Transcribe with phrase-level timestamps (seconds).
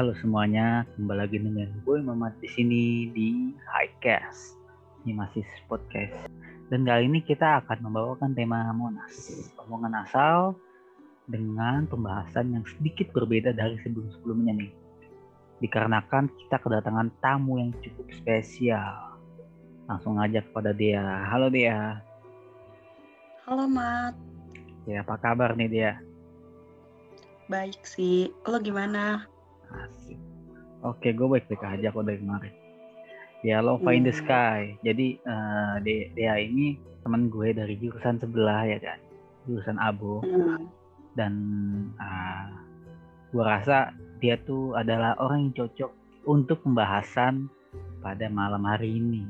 [0.00, 4.56] Halo semuanya, kembali lagi dengan gue Mamat di sini di Highcast.
[5.04, 6.16] Ini masih podcast.
[6.72, 9.28] Dan kali ini kita akan membawakan tema Monas,
[9.60, 10.56] omongan asal
[11.28, 14.72] dengan pembahasan yang sedikit berbeda dari sebelum-sebelumnya nih.
[15.60, 19.20] Dikarenakan kita kedatangan tamu yang cukup spesial.
[19.84, 21.28] Langsung aja kepada dia.
[21.28, 22.00] Halo dia.
[23.44, 24.16] Halo Mat.
[24.88, 25.92] Ya, apa kabar nih dia?
[27.52, 28.32] Baik sih.
[28.48, 29.28] Lo gimana?
[29.74, 30.18] Asik.
[30.80, 32.54] Oke, gue baik-baik aja kok dari kemarin.
[33.40, 34.20] Ya, Lova in the Hmm.
[34.20, 34.60] Sky.
[34.84, 38.98] Jadi eh, dia, dia ini teman gue dari jurusan sebelah ya kan,
[39.48, 40.20] jurusan Abo.
[40.24, 40.68] Hmm.
[41.16, 41.34] Dan
[41.98, 42.48] uh,
[43.34, 43.90] gue rasa
[44.22, 45.90] dia tuh adalah orang yang cocok
[46.28, 47.48] untuk pembahasan
[48.04, 49.24] pada malam hari ini.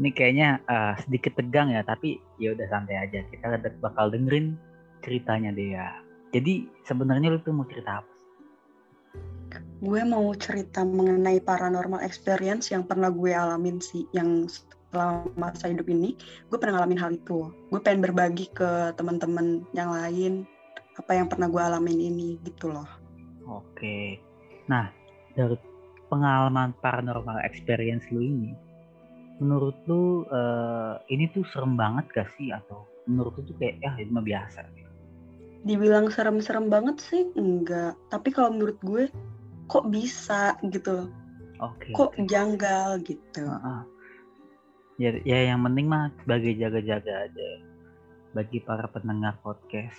[0.00, 3.20] Ini kayaknya eh, sedikit tegang ya, tapi ya udah santai aja.
[3.28, 4.56] Kita bakal dengerin
[5.04, 5.92] ceritanya dia.
[6.32, 8.09] Jadi sebenarnya lu tuh mau cerita apa?
[9.80, 14.46] Gue mau cerita mengenai paranormal experience yang pernah gue alamin sih, yang
[14.90, 16.18] selama masa hidup ini
[16.50, 17.48] gue pernah ngalamin hal itu.
[17.70, 20.44] Gue pengen berbagi ke teman-teman yang lain
[20.98, 22.86] apa yang pernah gue alamin ini gitu loh.
[23.48, 24.20] Oke.
[24.68, 24.92] Nah,
[25.32, 25.56] dari
[26.10, 28.52] pengalaman paranormal experience lu ini,
[29.40, 33.90] menurut lu eh, ini tuh serem banget gak sih atau menurut lu tuh kayak ya
[33.96, 34.66] itu mah biasa?
[35.64, 39.04] Dibilang serem-serem banget sih enggak, tapi kalau menurut gue
[39.70, 41.06] kok bisa gitu,
[41.62, 41.94] Oke.
[41.94, 43.46] kok janggal gitu.
[43.46, 43.80] Heeh.
[44.98, 47.48] Ya, ya yang penting mah sebagai jaga-jaga aja
[48.34, 49.96] bagi para pendengar podcast.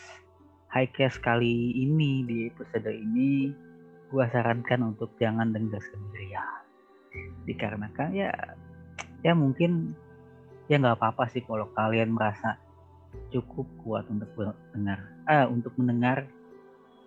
[0.71, 3.51] Highcast kali ini di episode ini
[4.11, 6.63] gua sarankan untuk jangan dengar sendirian.
[7.47, 8.31] Dikarenakan ya
[9.23, 9.95] ya mungkin
[10.67, 12.55] ya nggak apa-apa sih kalau kalian merasa
[13.31, 16.27] cukup kuat untuk mendengar ah untuk mendengar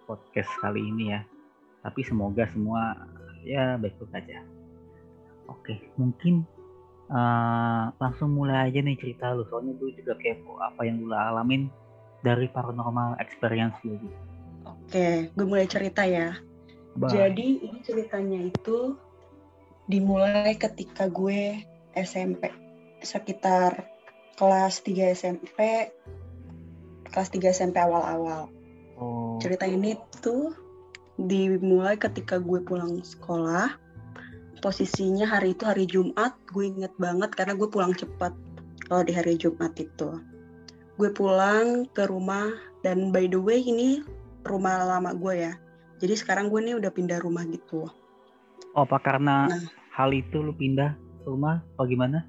[0.05, 1.21] podcast kali ini ya.
[1.85, 2.97] Tapi semoga semua
[3.45, 4.41] ya baik-baik aja.
[5.53, 6.49] Oke, mungkin
[7.12, 9.45] eh, langsung mulai aja nih cerita lu.
[9.53, 11.69] Soalnya gue juga kepo apa yang lu alamin
[12.25, 14.00] dari paranormal experience lu.
[14.65, 16.33] Oke, gue mulai cerita ya.
[16.97, 17.12] Bye.
[17.12, 18.97] Jadi ini ceritanya itu
[19.84, 21.61] dimulai ketika gue
[21.93, 22.49] SMP
[23.05, 23.84] sekitar
[24.41, 25.61] kelas 3 SMP
[27.12, 28.49] kelas 3 SMP awal-awal.
[28.99, 29.94] oh, Cerita ini
[30.25, 30.63] tuh
[31.19, 33.78] dimulai ketika gue pulang sekolah.
[34.64, 38.32] Posisinya hari itu hari Jumat, gue inget banget karena gue pulang cepat
[38.88, 40.16] kalau di hari Jumat itu.
[40.97, 42.48] Gue pulang ke rumah
[42.80, 44.00] dan by the way ini
[44.48, 45.52] rumah lama gue ya.
[46.00, 47.88] Jadi sekarang gue nih udah pindah rumah gitu.
[48.75, 49.62] oh, apa karena Nah.
[49.94, 51.62] hal itu lu pindah rumah?
[51.78, 52.26] Apa gimana?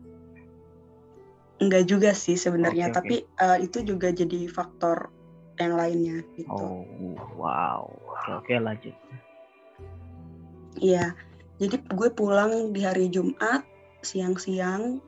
[1.64, 2.96] Enggak juga sih sebenarnya, oke.
[3.00, 5.15] tapi eh, itu juga jadi faktor
[5.60, 6.52] yang lainnya gitu.
[6.52, 6.84] Oh,
[7.40, 7.88] wow.
[8.32, 8.94] Oke, lanjut.
[10.80, 11.16] Iya.
[11.56, 13.64] Jadi gue pulang di hari Jumat
[14.04, 15.00] siang-siang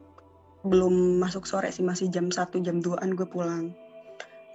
[0.64, 3.76] belum masuk sore sih masih jam 1 jam 2-an gue pulang.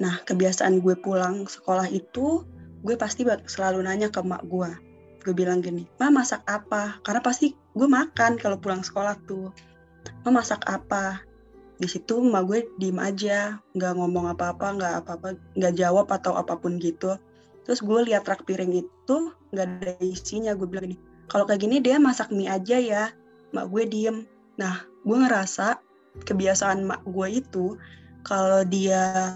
[0.00, 2.42] Nah, kebiasaan gue pulang sekolah itu
[2.82, 4.70] gue pasti selalu nanya ke mak gue.
[5.22, 9.54] Gue bilang gini, "Ma masak apa?" Karena pasti gue makan kalau pulang sekolah tuh.
[10.26, 11.22] "Ma masak apa?"
[11.82, 16.54] Di situ mak gue diem aja, nggak ngomong apa-apa, nggak apa-apa, nggak jawab atau apa
[16.54, 17.18] pun gitu.
[17.66, 19.16] Terus gue lihat rak piring itu
[19.50, 20.54] nggak ada isinya.
[20.54, 23.10] Gue bilang gini, kalau kayak gini dia masak mie aja ya.
[23.50, 24.22] Mak gue diem.
[24.62, 25.82] Nah, gue ngerasa
[26.22, 27.74] kebiasaan mak gue itu
[28.22, 29.34] kalau dia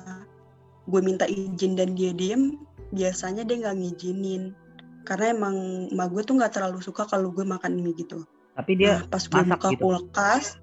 [0.87, 2.55] gue minta izin dan dia diem,
[2.95, 4.55] biasanya dia nggak ngizinin.
[5.03, 8.23] Karena emang mak gue tuh nggak terlalu suka kalau gue makan mie gitu.
[8.55, 9.83] Tapi dia nah, pas gue buka gitu?
[9.83, 10.63] kulkas,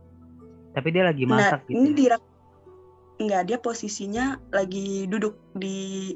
[0.73, 1.77] tapi dia lagi nah masak gitu.
[1.77, 1.95] ini ya?
[1.95, 2.31] di rak-
[3.23, 6.11] nggak dia posisinya lagi duduk di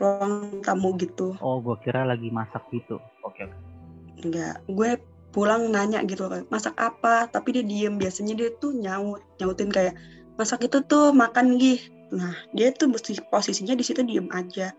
[0.00, 1.36] ruang tamu gitu.
[1.44, 2.96] Oh, gua kira lagi masak gitu.
[3.20, 3.56] Oke, oke.
[4.24, 4.90] Enggak, gue
[5.30, 7.28] pulang nanya gitu kan, masak apa?
[7.30, 9.94] Tapi dia diem, biasanya dia tuh nyaut, nyautin kayak
[10.36, 11.80] masak itu tuh makan gih.
[12.10, 14.74] Nah, dia tuh mesti posisinya di situ diem aja.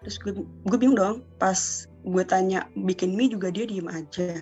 [0.00, 1.58] Terus gue, gue bingung dong, pas
[2.06, 4.40] gue tanya bikin mie juga dia diem aja.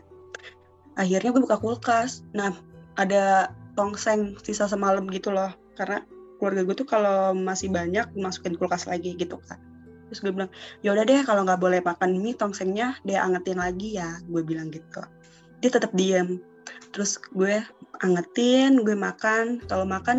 [0.95, 2.23] Akhirnya gue buka kulkas.
[2.37, 2.55] Nah,
[3.01, 6.03] ada tongseng sisa semalam gitu loh, karena
[6.43, 9.63] keluarga gue tuh kalau masih banyak masukin kulkas lagi gitu kan.
[10.11, 10.51] Terus gue bilang,
[10.83, 14.75] ya udah deh kalau nggak boleh makan mie tongsengnya dia angetin lagi ya gue bilang
[14.75, 15.07] gitu.
[15.63, 16.43] Dia tetap diem.
[16.91, 17.63] Terus gue
[18.03, 19.63] angetin gue makan.
[19.69, 20.19] Kalau makan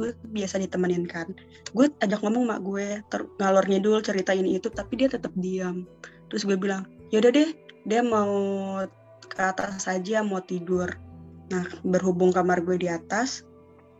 [0.00, 1.28] gue biasa ditemenin kan.
[1.76, 5.84] Gue ajak ngomong mak gue ter ngalor ngidul cerita ini itu tapi dia tetap diam
[6.30, 7.50] terus gue bilang ya udah deh
[7.84, 8.30] dia mau
[9.26, 10.94] ke atas saja mau tidur
[11.50, 13.42] nah berhubung kamar gue di atas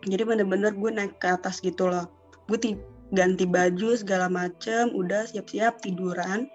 [0.09, 2.09] jadi bener-bener gue naik ke atas gitu loh.
[2.49, 2.81] Gue ti-
[3.13, 6.49] ganti baju segala macem udah siap-siap tiduran.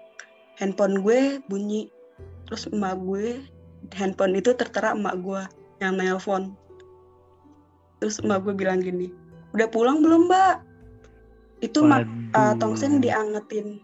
[0.56, 1.92] Handphone gue bunyi
[2.48, 3.42] terus emak gue
[3.94, 5.42] handphone itu tertera emak gue
[5.78, 6.56] yang nelpon.
[8.02, 9.12] Terus emak gue bilang gini
[9.54, 10.64] udah pulang belum mbak?
[11.62, 13.78] Itu mak uh, tongsen diangetin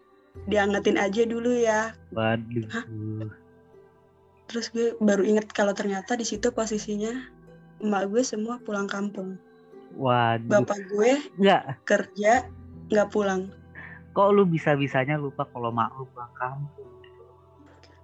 [0.49, 1.95] diangetin aja dulu ya.
[2.11, 2.67] Waduh.
[2.73, 2.85] Hah?
[4.53, 7.09] Terus gue baru inget kalau ternyata di situ posisinya
[7.81, 9.41] emak gue semua pulang kampung.
[9.97, 10.61] Waduh.
[10.61, 11.89] Bapak gue nggak.
[11.89, 12.45] kerja
[12.93, 13.49] nggak pulang.
[14.13, 16.91] Kok lu bisa bisanya lupa kalau mak lu pulang kampung?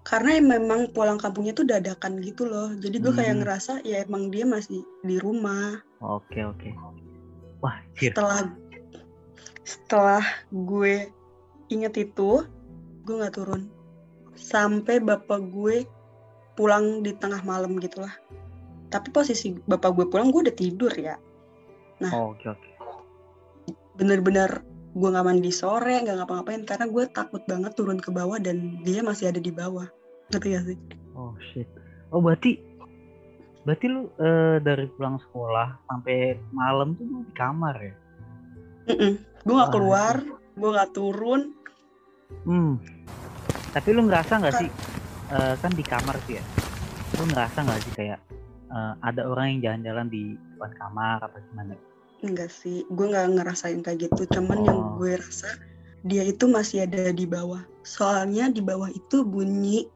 [0.08, 2.72] Karena memang pulang kampungnya tuh dadakan gitu loh.
[2.80, 3.20] Jadi gue hmm.
[3.20, 5.84] kayak ngerasa ya emang dia masih di rumah.
[6.00, 6.72] Oke oke.
[7.60, 8.16] Wah cir.
[8.16, 8.48] setelah
[9.68, 11.12] setelah gue
[11.68, 12.40] inget itu
[13.04, 13.68] gue nggak turun.
[14.32, 15.84] Sampai bapak gue
[16.58, 18.10] pulang di tengah malam gitulah.
[18.90, 21.14] Tapi posisi bapak gue pulang gue udah tidur ya.
[22.02, 22.70] Nah oh, oke oke.
[23.98, 24.62] bener-bener
[24.94, 29.06] gue nggak mandi sore nggak ngapa-ngapain karena gue takut banget turun ke bawah dan dia
[29.06, 29.86] masih ada di bawah.
[30.34, 30.78] Ngerti gak sih?
[31.14, 31.70] Oh shit.
[32.10, 32.58] Oh berarti
[33.62, 37.94] berarti lu uh, dari pulang sekolah sampai malam tuh lu di kamar ya?
[38.88, 39.12] Mm -mm.
[39.46, 40.14] gue nggak keluar
[40.58, 41.54] gue nggak turun.
[42.42, 42.82] Hmm.
[43.72, 44.70] Tapi lu ngerasa nggak sih
[45.32, 46.44] uh, kan di kamar sih ya
[47.16, 48.20] lu ngerasa nggak sih kayak
[48.72, 50.22] uh, ada orang yang jalan-jalan di
[50.54, 51.74] depan kamar apa gimana
[52.18, 54.26] Enggak sih, gue nggak ngerasain kayak gitu.
[54.38, 54.66] Cuman oh.
[54.66, 55.54] yang gue rasa
[56.02, 57.62] dia itu masih ada di bawah.
[57.86, 59.86] Soalnya di bawah itu bunyi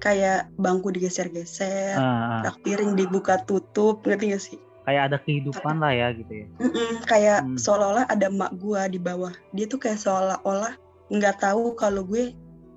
[0.00, 2.40] kayak bangku digeser-geser, uh.
[2.48, 4.58] rak piring dibuka tutup, ngerti gak sih?
[4.88, 6.46] Kayak ada kehidupan lah ya gitu ya.
[6.62, 7.58] Mm-mm, kayak hmm.
[7.58, 9.34] seolah-olah ada mak gue di bawah.
[9.52, 10.78] Dia tuh kayak seolah-olah
[11.12, 12.32] nggak tahu kalau gue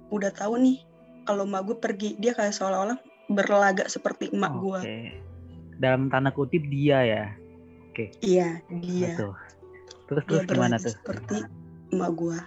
[0.10, 0.82] udah tahu nih
[1.30, 2.18] kalau mak gue pergi.
[2.18, 2.98] Dia kayak seolah-olah
[3.30, 4.66] berlagak seperti emak okay.
[4.66, 4.82] gue.
[5.78, 7.26] Dalam tanda kutip dia ya.
[7.94, 8.10] Oke.
[8.10, 8.10] Okay.
[8.26, 9.14] Iya, dia.
[9.14, 9.34] Betul.
[10.10, 10.94] Terus terus dia gimana tuh?
[10.98, 11.38] Seperti
[11.94, 12.40] emak gue.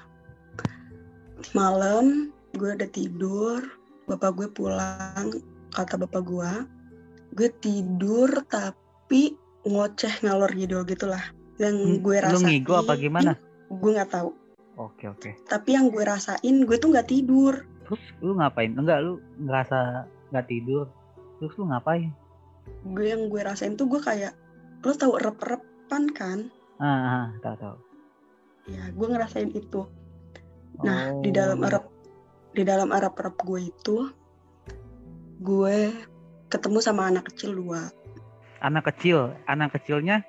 [1.55, 3.63] Malam gue udah tidur,
[4.11, 5.27] bapak gue pulang,
[5.73, 6.53] kata bapak gue,
[7.39, 11.23] gue tidur tapi ngoceh ngalor gitu gitulah.
[11.63, 12.35] Yang hmm, gue rasain.
[12.35, 13.39] Lu ngigo apa gimana?
[13.71, 14.31] Gue nggak tahu.
[14.81, 15.31] Oke oke.
[15.47, 17.63] Tapi yang gue rasain, gue tuh nggak tidur.
[17.93, 18.73] Terus lu ngapain?
[18.73, 20.89] Enggak, lu ngerasa nggak tidur.
[21.37, 22.09] Terus lu ngapain?
[22.89, 24.33] Gue yang gue rasain tuh gue kayak
[24.83, 26.39] lo tau rep-repan kan
[26.83, 27.77] ah, ah tau tau
[28.67, 29.87] ya gue ngerasain itu
[30.83, 31.23] nah oh.
[31.23, 31.87] di dalam Arab
[32.53, 34.11] di dalam Arab rep gue itu
[35.43, 35.79] gue
[36.51, 37.95] ketemu sama anak kecil dua
[38.59, 40.27] anak kecil anak kecilnya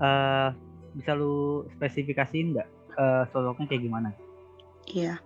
[0.00, 0.56] uh,
[0.96, 4.10] bisa lu spesifikasiin nggak uh, sosoknya kayak gimana
[4.88, 5.20] iya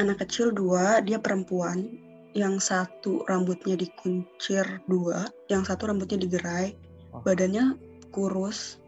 [0.00, 2.08] anak kecil dua dia perempuan.
[2.30, 6.78] Yang satu rambutnya dikuncir dua yang satu rambutnya digerai.
[7.10, 7.26] Oh.
[7.26, 7.74] badannya
[8.14, 8.78] kurus.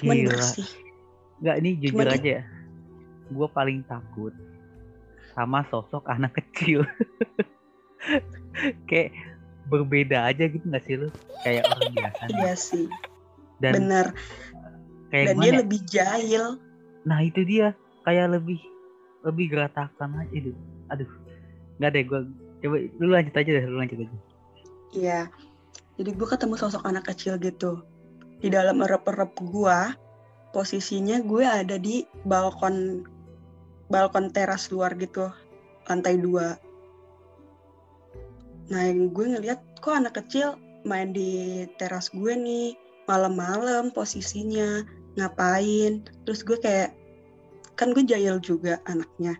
[0.00, 0.30] Cuman Gila.
[0.32, 0.68] bersih.
[1.44, 2.42] Nggak ini jujur cuman aja ya.
[3.28, 4.32] Gue paling takut
[5.36, 6.88] sama sosok anak kecil.
[8.88, 9.12] Kayak
[9.68, 11.12] berbeda aja gitu gak sih lu?
[11.44, 12.86] Kayak orang biasa iya sih.
[13.60, 14.06] Dan bener
[15.12, 15.58] kayak dan dia ya?
[15.60, 16.44] lebih jahil.
[17.04, 17.76] Nah itu dia.
[18.08, 18.56] Kayak lebih
[19.26, 20.52] lebih geratakan aja itu
[20.92, 21.10] aduh.
[21.78, 22.20] Nggak deh gue
[22.58, 24.16] coba lu lanjut aja deh lu lanjut aja.
[24.94, 25.20] Iya.
[25.98, 27.82] Jadi gue ketemu sosok anak kecil gitu.
[28.38, 29.78] Di dalam erep-erep gue
[30.54, 33.04] posisinya gue ada di balkon
[33.92, 35.28] balkon teras luar gitu
[35.88, 36.56] lantai dua.
[38.68, 42.76] Nah yang gue ngeliat kok anak kecil main di teras gue nih
[43.08, 44.84] malam-malam posisinya
[45.16, 46.04] ngapain?
[46.28, 46.97] Terus gue kayak
[47.78, 49.38] kan gue jahil juga anaknya.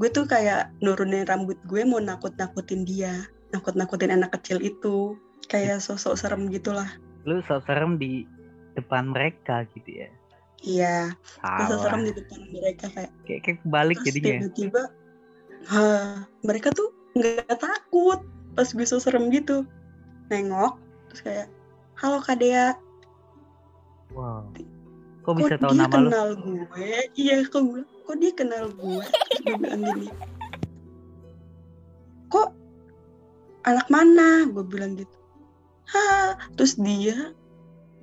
[0.00, 5.14] Gue tuh kayak nurunin rambut gue mau nakut-nakutin dia nakut-nakutin anak kecil itu.
[5.46, 6.88] Kayak sosok serem gitulah.
[7.22, 8.26] Lu sosok serem di
[8.74, 10.08] depan mereka gitu ya?
[10.64, 10.96] Iya.
[11.44, 14.40] Sosok serem di depan mereka kayak kayak, kayak balik terus jadinya.
[14.42, 14.82] tiba-tiba
[15.70, 15.80] ha,
[16.42, 18.20] mereka tuh nggak takut
[18.58, 19.62] pas gue sosok serem gitu.
[20.32, 20.80] Nengok
[21.12, 21.46] terus kayak
[22.00, 22.74] halo kak Dea.
[24.10, 24.50] Wow
[25.26, 26.38] kok bisa kok tahu dia nama kenal lu?
[26.70, 26.90] gue?
[27.18, 29.02] Iya kok gue kok dia kenal gue?
[29.42, 30.08] Gue bilang gini
[32.30, 32.50] kok
[33.66, 34.46] anak mana?
[34.50, 35.16] Gue bilang gitu.
[35.90, 37.34] Ha terus dia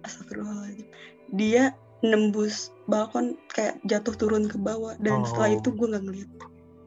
[0.04, 0.88] astagfirullahaladzim
[1.34, 1.72] dia
[2.04, 5.28] nembus balkon kayak jatuh turun ke bawah dan oh.
[5.28, 6.32] setelah itu gue nggak ngeliat.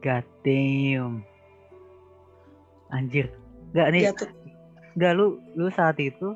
[0.05, 1.25] God damn.
[2.93, 3.33] Anjir.
[3.73, 4.03] Nggak nih.
[4.13, 4.29] Jatuh.
[4.97, 6.33] nggak lu lu saat itu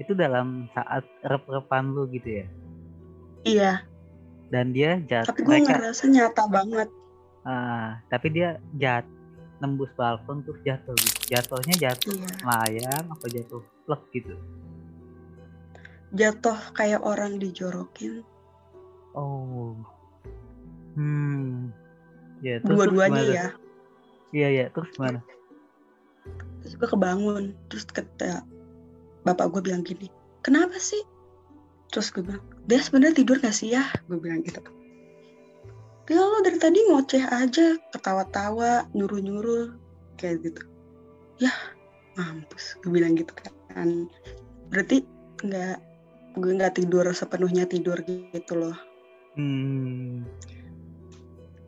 [0.00, 2.46] itu dalam saat rep-repan lu gitu ya
[3.46, 3.84] iya.
[4.50, 5.72] Dan dia jatuh tapi gue mereka...
[5.78, 6.88] ngerasa nyata banget.
[7.46, 9.06] Ah tapi dia jat
[9.60, 11.36] nembus balkon terus jatuh gitu.
[11.36, 12.32] jatuhnya jatuh iya.
[12.44, 14.34] layang apa jatuh plek gitu?
[16.16, 18.26] Jatuh kayak orang dijorokin.
[19.14, 19.78] Oh.
[20.98, 21.70] Hmm.
[22.42, 23.48] Ya dua-duanya ya?
[24.34, 24.66] Iya iya.
[24.74, 25.20] Terus gimana?
[26.66, 28.42] Gue kebangun terus kata
[29.24, 30.08] bapak gue bilang gini
[30.40, 31.00] kenapa sih
[31.90, 34.62] terus gue bilang dia sebenarnya tidur gak sih ya gue bilang gitu
[36.10, 39.74] ya lo dari tadi ngoceh aja ketawa-tawa nyuruh-nyuruh
[40.18, 40.62] kayak gitu
[41.38, 41.50] ya
[42.18, 43.30] mampus gue bilang gitu
[43.70, 44.10] kan
[44.74, 45.06] berarti
[45.46, 45.78] nggak
[46.38, 48.76] gue nggak tidur sepenuhnya tidur gitu loh
[49.38, 50.26] Hmm.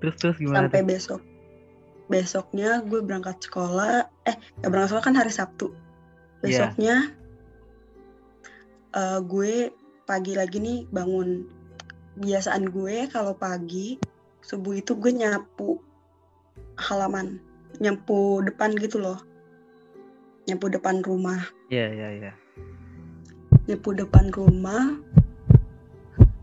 [0.03, 0.67] Terus terus gimana?
[0.67, 0.89] sampai tuh?
[0.91, 1.21] besok
[2.11, 6.43] besoknya gue berangkat sekolah eh gak berangkat sekolah kan hari Sabtu Iya.
[6.43, 6.97] besoknya
[8.93, 9.71] eh, gue
[10.13, 11.49] pagi lagi nih bangun
[12.21, 13.97] biasaan gue kalau pagi
[14.45, 15.81] subuh itu gue nyapu
[16.77, 17.41] halaman
[17.81, 19.17] nyapu depan gitu loh
[20.45, 21.41] nyapu depan rumah
[21.73, 22.33] Iya iya iya.
[23.65, 25.01] nyapu depan rumah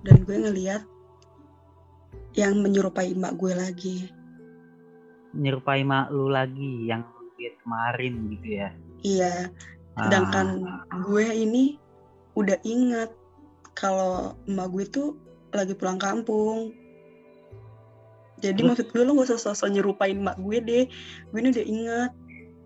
[0.02, 0.82] dan gue ngeliat
[2.34, 3.98] yang menyerupai emak gue lagi
[5.30, 7.06] Nyerupai mak lu lagi yang
[7.38, 8.70] lihat kemarin gitu ya.
[9.06, 9.34] iya
[9.94, 11.78] sedangkan Ah, gue ini
[12.34, 13.14] udah ingat
[13.80, 15.10] kalau emak gue tuh
[15.50, 16.76] lagi pulang kampung
[18.40, 18.68] jadi Terus?
[18.70, 20.86] maksud gue lo gak usah sosok nyerupain emak gue deh
[21.32, 22.12] gue ini udah ingat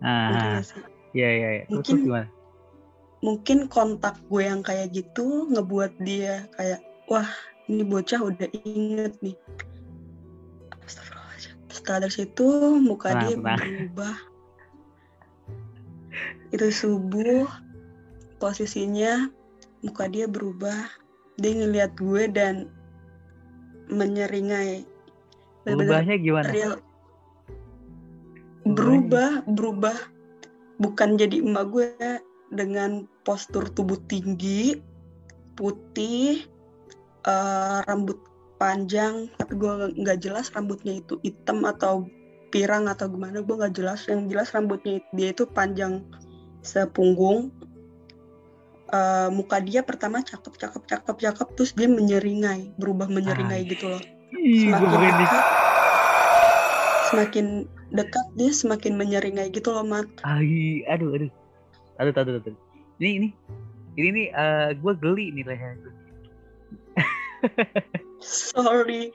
[0.04, 0.60] ngerti ah,
[1.14, 1.48] iya iya.
[1.64, 2.28] Terus, Mungkin- gimana?
[3.24, 7.24] mungkin kontak gue yang kayak gitu ngebuat dia kayak wah
[7.64, 9.32] ini bocah udah inget nih
[10.84, 11.56] Astagfirullahaladzim.
[11.72, 12.46] setelah dari situ
[12.84, 13.58] muka Tenang, dia tenang.
[13.64, 14.16] berubah
[16.52, 17.48] itu subuh
[18.36, 19.32] posisinya
[19.80, 20.84] muka dia berubah
[21.38, 22.70] dia ngeliat gue dan
[23.90, 24.86] menyeringai.
[25.64, 26.50] Berubahnya gimana?
[26.52, 26.74] real.
[28.64, 29.96] Berubah berubah.
[30.80, 31.88] Bukan jadi emak gue
[32.50, 34.78] dengan postur tubuh tinggi
[35.54, 36.44] putih
[37.24, 38.18] eh, rambut
[38.56, 39.28] panjang.
[39.38, 42.08] Tapi gue nggak- jelas rambutnya itu hitam atau
[42.54, 43.42] pirang atau gimana.
[43.42, 44.06] Gue nggak jelas.
[44.06, 46.04] Yang jelas rambutnya dia itu panjang
[46.64, 47.52] sepunggung
[48.94, 53.84] Eh, muka dia pertama cakep cakep cakep cakep terus dia menyeringai berubah menyeringai Ah, gitu
[53.90, 54.86] loh semakin
[55.18, 55.44] dekat
[57.10, 57.46] semakin
[57.90, 61.30] dekat dia semakin menyeringai gitu loh mat Ai, aduh aduh.
[61.98, 62.54] Aduh aduh aduh.
[63.02, 63.28] Ini ini
[63.98, 65.90] ini nih eh, gue geli nih lehernya.
[68.22, 69.10] sorry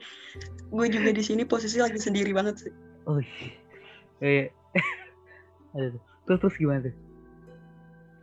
[0.70, 2.72] gue juga di sini posisi lagi sendiri banget sih
[3.08, 3.16] Oh,
[4.20, 4.52] eh,
[5.78, 5.96] aduh.
[6.28, 6.94] Terus terus gimana tuh?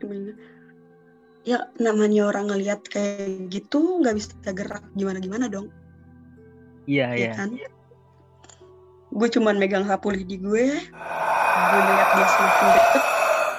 [0.06, 0.57] Gimana?
[1.48, 4.84] Ya namanya orang ngelihat kayak gitu nggak bisa gerak.
[5.00, 5.72] Gimana gimana dong?
[6.84, 7.32] Iya ya iya.
[7.40, 7.56] kan?
[9.16, 10.68] Gue cuman megang sapu lidi gue.
[11.58, 13.04] Gue lihat dia semakin deket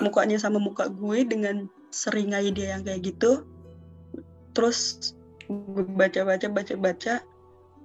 [0.05, 3.49] mukanya sama muka gue dengan seringai dia yang kayak gitu.
[4.53, 5.13] Terus
[5.49, 7.15] gue baca baca baca baca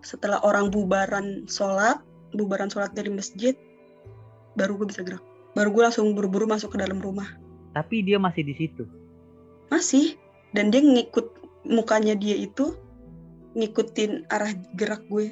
[0.03, 2.03] setelah orang bubaran sholat
[2.35, 3.55] bubaran sholat dari masjid
[4.59, 5.23] baru gue bisa gerak.
[5.55, 7.39] Baru gue langsung buru-buru masuk ke dalam rumah.
[7.71, 8.83] Tapi dia masih di situ.
[9.71, 10.15] Masih
[10.51, 11.27] dan dia ngikut
[11.63, 12.75] mukanya dia itu
[13.53, 15.31] ngikutin arah gerak gue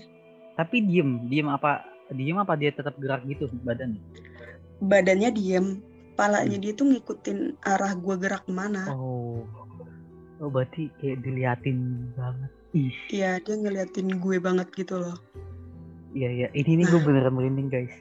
[0.60, 1.82] Tapi diem, diem apa?
[2.14, 3.98] Diem apa dia tetap gerak gitu badannya?
[4.82, 5.82] badannya diem
[6.18, 9.46] palanya dia tuh ngikutin arah gue gerak ke mana Oh,
[10.42, 12.52] oh berarti kayak diliatin banget.
[12.72, 15.18] Ih, Iya dia ngeliatin gue banget gitu loh
[16.12, 16.48] iya iya.
[16.52, 17.94] Ini nih gue beneran merinding guys.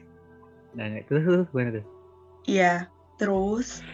[0.75, 1.85] Nah, terus terus gimana tuh?
[2.43, 2.89] iya
[3.21, 3.85] terus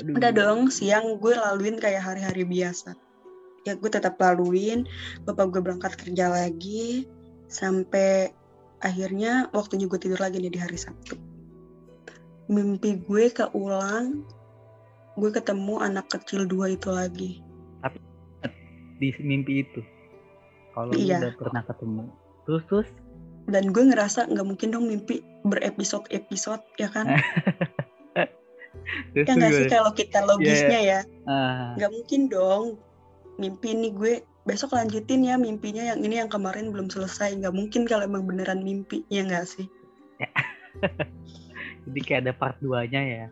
[0.00, 0.16] Aduh.
[0.16, 2.96] udah dong siang gue laluin kayak hari-hari biasa
[3.68, 4.88] ya gue tetap laluin
[5.28, 7.04] bapak gue berangkat kerja lagi
[7.52, 8.32] sampai
[8.80, 11.16] akhirnya waktunya gue tidur lagi nih di hari Sabtu
[12.48, 14.24] mimpi gue keulang
[15.20, 17.32] gue ketemu anak kecil dua itu lagi
[19.00, 19.80] Di mimpi itu.
[20.76, 21.24] Kalau Iya.
[21.24, 22.04] udah pernah ketemu.
[22.44, 22.88] Terus terus
[23.50, 27.08] dan gue ngerasa nggak mungkin dong mimpi berepisode-episode ya kan
[29.14, 29.74] terus ya nggak sih gimana?
[29.74, 31.00] kalau kita logisnya ya.
[31.26, 32.64] Ah, nggak mungkin dong.
[33.40, 37.36] Mimpi ini gue besok lanjutin ya mimpinya yang ini yang kemarin belum selesai.
[37.40, 39.66] Nggak mungkin kalau emang beneran mimpi ya nggak sih?
[41.88, 43.26] Jadi kayak ada part 2-nya ya.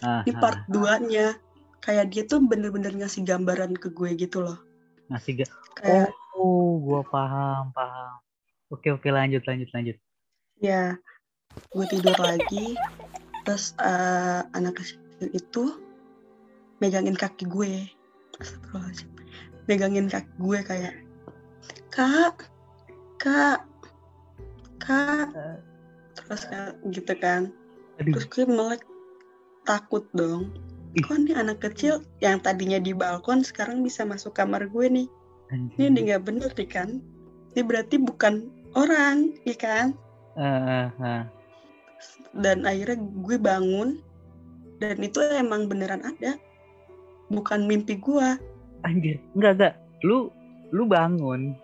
[0.00, 1.36] Ah, ini part 2 nya
[1.84, 4.58] kayak dia tuh bener-bener ngasih gambaran ke gue gitu loh.
[5.12, 8.20] Ngasih ga- kayak Oh, gua paham, paham.
[8.68, 9.96] Oke, oke, lanjut, lanjut, lanjut.
[10.56, 10.96] ya
[11.68, 12.72] gue tidur lagi
[13.46, 15.64] terus eh, anak kecil itu
[16.82, 17.86] megangin kaki gue.
[19.70, 20.94] Megangin kaki gue kayak
[21.94, 22.50] kak
[23.22, 23.62] kak
[24.82, 25.30] kak.
[26.18, 27.54] Terus kayak gitu kan.
[28.02, 28.82] Aduh, terus gue melek
[29.62, 30.52] takut dong.
[30.96, 35.08] Kok nih anak kecil yang tadinya di balkon sekarang bisa masuk kamar gue nih?
[35.52, 35.88] Ini anjing.
[35.92, 36.90] udah nggak bener nih kan?
[37.52, 38.34] Ini berarti bukan
[38.74, 39.94] orang ya kan?
[40.36, 41.22] Ah, ah, ah.
[42.32, 44.00] Dan akhirnya gue bangun.
[44.76, 46.36] Dan itu emang beneran ada.
[47.26, 48.36] Bukan mimpi gua
[48.84, 49.74] Anjir, enggak enggak.
[50.04, 50.28] Lu
[50.70, 51.56] lu bangun.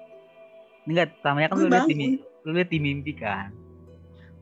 [0.88, 1.96] Enggak, tamanya kan Gue lu lihat di
[2.42, 3.52] lu lihat di mimpi kan.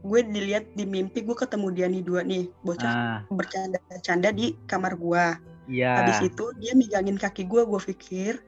[0.01, 4.97] gue dilihat di mimpi gue ketemu dia nih dua nih bocah Ah, bercanda-canda di kamar
[4.97, 5.37] gua.
[5.69, 6.01] Iya.
[6.01, 8.41] habis itu dia megangin kaki gua gue pikir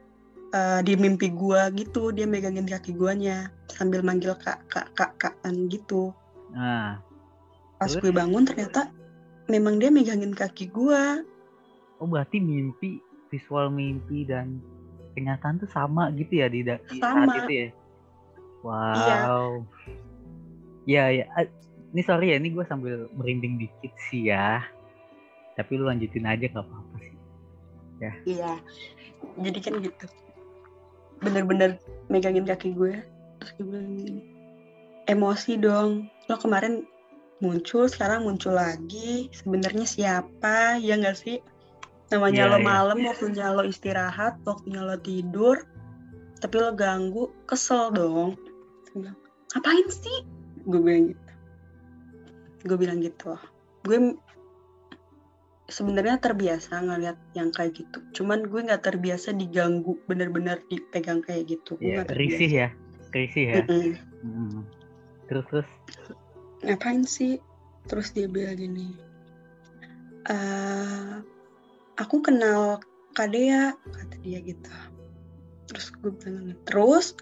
[0.49, 5.69] eh, di mimpi gua gitu dia megangin kaki guanya sambil manggil kak kak kak kakan
[5.69, 6.09] gitu.
[6.57, 6.97] Nah,
[7.83, 8.87] pas gue bangun ternyata
[9.51, 11.19] memang dia megangin kaki gua
[12.03, 12.99] oh berarti mimpi,
[13.31, 14.59] visual mimpi dan
[15.15, 17.31] kenyataan tuh sama gitu ya di, di Sama.
[17.31, 17.67] saat itu ya.
[18.63, 19.63] Wow.
[20.83, 21.25] Iya, ya.
[21.35, 21.47] Ah,
[21.93, 24.65] Ini sorry ya, ini gue sambil merinding dikit sih ya.
[25.53, 27.11] Tapi lu lanjutin aja gak apa-apa sih.
[28.27, 28.59] iya
[29.39, 30.05] jadi kan gitu
[31.23, 31.79] bener-bener
[32.11, 32.99] megangin kaki gue
[33.39, 34.19] terus gue bilang
[35.07, 36.83] emosi dong lo kemarin
[37.43, 41.43] muncul sekarang muncul lagi sebenarnya siapa ya nggak sih
[42.07, 42.65] namanya Iya, lo iya.
[42.65, 45.59] malam waktunya lo istirahat waktunya lo tidur
[46.39, 49.17] tapi lo ganggu kesel dong Terus gue bilang,
[49.51, 50.17] ngapain sih
[50.63, 51.31] gue bilang gitu
[52.63, 53.31] gue bilang gitu
[53.83, 53.97] gue
[55.67, 61.75] sebenarnya terbiasa ngeliat yang kayak gitu cuman gue nggak terbiasa diganggu bener-bener dipegang kayak gitu
[61.79, 62.15] gue terbiasa.
[62.15, 62.69] risih ya.
[63.13, 63.61] Risih ya.
[63.69, 63.93] Mm-mm.
[64.25, 64.61] Hmm.
[65.29, 65.69] Terus terus
[66.63, 67.37] ngapain sih
[67.87, 68.95] terus dia bilang gini?
[70.31, 71.13] "Eh,
[71.99, 72.79] aku kenal
[73.13, 74.71] Kadea kata dia gitu.
[75.69, 77.13] Terus gue bilang terus?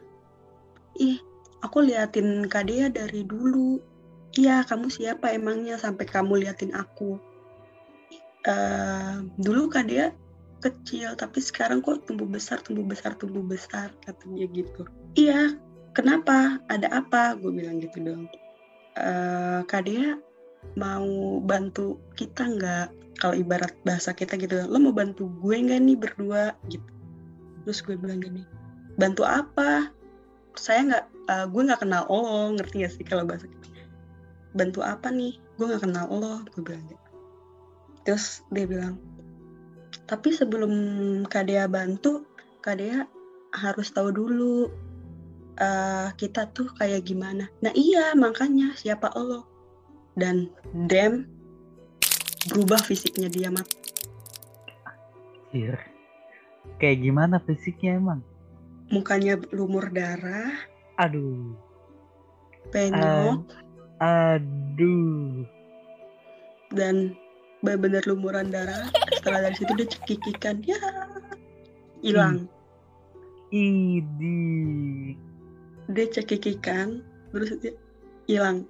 [1.02, 1.20] Ih
[1.66, 3.82] aku liatin Kadea dari dulu.
[4.32, 7.20] Iya kamu siapa emangnya sampai kamu liatin aku?
[8.48, 10.14] "Eh, dulu Kadea
[10.62, 14.86] kecil tapi sekarang kok tumbuh besar tumbuh besar tumbuh besar kata dia gitu.
[15.18, 15.58] Iya
[15.98, 16.62] kenapa?
[16.70, 17.34] Ada apa?
[17.36, 18.30] Gue bilang gitu dong
[18.98, 20.18] eh Kak Dea
[20.76, 22.88] mau bantu kita nggak?
[23.22, 26.58] Kalau ibarat bahasa kita gitu lo mau bantu gue nggak nih berdua?
[26.68, 26.92] Gitu.
[27.68, 28.44] Terus gue bilang gini
[29.00, 29.90] bantu apa?
[30.58, 33.68] Saya nggak eh, gue nggak kenal lo ngerti gak sih kalau bahasa kita?
[34.58, 35.40] Bantu apa nih?
[35.56, 37.10] Gue nggak kenal lo gue bilang gitu.
[38.04, 38.98] Terus dia bilang
[40.12, 40.74] tapi sebelum
[41.28, 42.28] Kak Dea bantu
[42.60, 43.08] Kak Dea
[43.56, 44.68] harus tahu dulu
[45.58, 47.50] eh, kita tuh kayak gimana.
[47.60, 49.48] Nah iya makanya siapa lo
[50.16, 50.52] dan
[50.88, 51.28] dem
[52.52, 53.68] berubah fisiknya dia mat.
[55.52, 55.78] Anjir.
[56.78, 58.22] Kayak gimana fisiknya emang?
[58.92, 60.52] Mukanya lumur darah,
[61.00, 61.56] Aduh.
[62.76, 63.48] penyok
[64.02, 65.48] Aduh.
[66.76, 67.16] dan
[67.64, 68.90] benar-benar lumuran darah.
[69.22, 70.82] Setelah dari situ dia cekikikan ya
[72.02, 72.50] hilang.
[73.54, 75.16] Idi.
[75.92, 77.74] Dia cekikikan terus dia
[78.26, 78.64] hilang.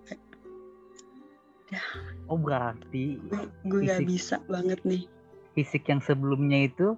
[2.27, 3.15] Oh berarti
[3.63, 4.07] Gue nggak Fisik.
[4.10, 5.03] bisa banget nih.
[5.51, 6.95] fisik yang sebelumnya itu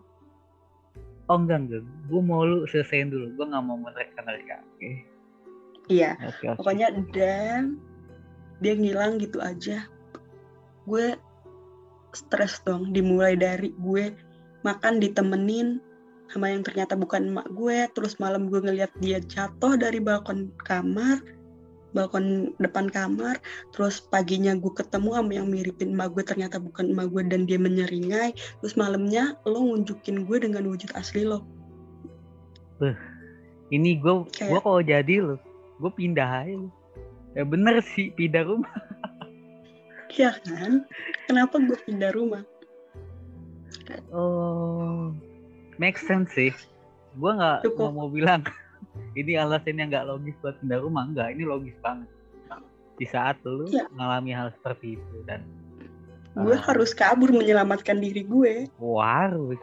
[1.26, 3.32] Oh enggak enggak, gue mau lu selesaiin dulu.
[3.40, 4.60] Gue nggak mau menerka-nerka.
[4.76, 5.08] Oke,
[5.88, 6.20] Iya.
[6.20, 6.58] oke, oke.
[6.60, 7.80] pokoknya dan
[8.60, 9.88] dia ngilang gitu aja
[10.84, 11.16] gue
[12.12, 14.12] stres dong dimulai dari gue
[14.64, 15.80] makan ditemenin
[16.34, 21.22] sama yang ternyata bukan emak gue terus malam gue ngeliat dia jatuh dari balkon kamar
[21.94, 23.38] balkon depan kamar
[23.70, 27.62] terus paginya gue ketemu sama yang miripin emak gue ternyata bukan emak gue dan dia
[27.62, 31.46] menyeringai terus malamnya lo ngunjukin gue dengan wujud asli lo
[33.70, 35.36] Ini gue Kayak- gue kalau jadi lu,
[35.80, 36.54] gue pindah aja.
[36.54, 36.70] lu.
[37.34, 38.70] Ya bener sih pindah rumah.
[40.20, 40.86] ya kan
[41.26, 42.44] kenapa gue pindah rumah
[44.14, 45.10] Oh,
[45.78, 46.52] make sense sih.
[47.16, 48.42] Gue nggak nggak mau bilang
[49.20, 51.06] ini alasan yang nggak logis buat pindah rumah.
[51.06, 52.10] Enggak, ini logis banget.
[52.94, 53.90] Di saat lu Iya.
[53.90, 55.42] mengalami hal seperti itu dan
[56.34, 56.62] gue Ah.
[56.66, 59.58] harus kabur menyelamatkan diri gue Wah, harus.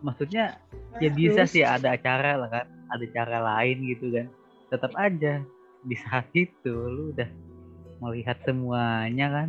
[0.00, 0.58] Maksudnya
[0.98, 1.52] ya bisa Harus.
[1.52, 4.26] sih ada cara lah kan, ada cara lain gitu kan.
[4.70, 5.42] Tetap aja
[5.80, 7.28] di saat itu lu udah
[8.00, 9.48] melihat semuanya kan.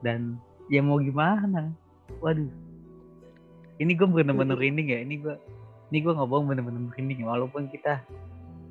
[0.00, 1.70] Dan ya mau gimana?
[2.18, 2.48] Waduh.
[3.76, 4.98] Ini gue bener-bener merinding ya.
[5.04, 5.34] Ini gue
[5.92, 7.26] ini gue nggak bohong bener-bener merinding ya.
[7.28, 8.00] Walaupun kita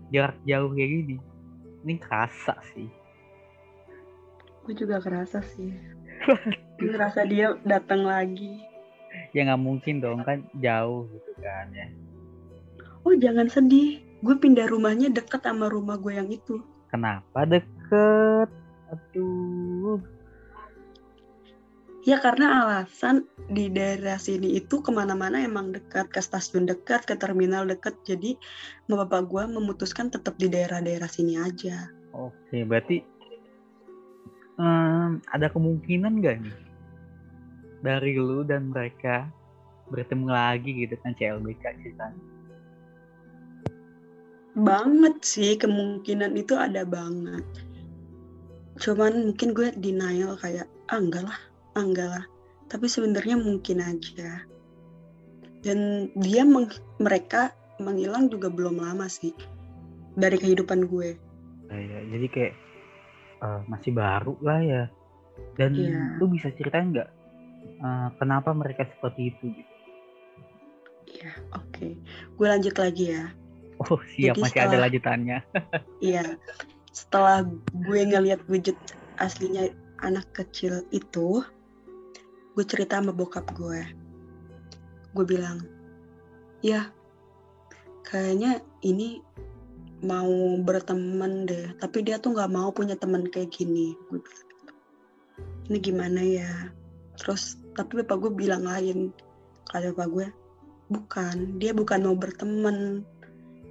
[0.09, 1.15] jarak jauh kayak gini.
[1.85, 2.89] Ini kerasa sih.
[4.65, 5.69] gue juga kerasa sih
[6.81, 8.57] gue ngerasa dia datang lagi
[9.29, 11.85] Ya nggak mungkin dong kan jauh gitu kan ya.
[13.05, 18.49] oh jangan sedih gue pindah rumahnya deket sama rumah gue yang itu Kenapa deket?
[18.89, 19.99] Aduh.
[22.05, 27.17] Ya karena alasan di daerah sini itu ke mana-mana emang dekat ke stasiun dekat ke
[27.17, 27.97] terminal dekat.
[28.05, 28.37] Jadi
[28.85, 31.89] sama bapak gue memutuskan tetap di daerah-daerah sini aja.
[32.13, 33.01] Oke, berarti
[34.61, 36.57] em, ada kemungkinan nggak nih
[37.81, 39.25] dari lu dan mereka
[39.89, 42.23] bertemu lagi gitu kan CLBK ceritanya?
[44.55, 47.43] Banget sih kemungkinan itu ada banget.
[48.77, 51.39] Cuman mungkin gue denial kayak ah enggak lah
[51.75, 52.25] ah enggak lah.
[52.71, 54.41] Tapi sebenarnya mungkin aja.
[55.61, 59.35] Dan dia meng, mereka menghilang juga belum lama sih
[60.15, 61.19] dari kehidupan gue.
[61.69, 61.99] Ya, ya.
[62.15, 62.53] jadi kayak
[63.43, 64.83] uh, masih baru lah ya.
[65.59, 66.15] Dan yeah.
[66.15, 67.09] lu bisa ceritain nggak
[67.83, 69.73] uh, kenapa mereka seperti itu gitu?
[71.21, 71.69] Ya oke.
[71.75, 71.91] Okay.
[72.35, 73.31] gue lanjut lagi ya.
[73.83, 74.35] Oh siap.
[74.35, 75.39] Jadi masih setelah, ada lanjutannya.
[76.13, 76.25] Iya.
[76.95, 77.37] Setelah
[77.75, 78.77] gue ngeliat wujud
[79.19, 79.67] aslinya
[80.03, 81.43] anak kecil itu
[82.55, 83.83] gue cerita sama bokap gue
[85.11, 85.59] gue bilang
[86.63, 86.87] ya
[88.07, 89.19] kayaknya ini
[90.03, 93.97] mau berteman deh tapi dia tuh nggak mau punya teman kayak gini.
[94.11, 94.49] Gue bilang
[95.67, 96.51] ini gimana ya?
[97.17, 99.09] Terus tapi bapak gue bilang lain
[99.67, 100.27] kata bapak gue
[100.93, 103.01] bukan dia bukan mau berteman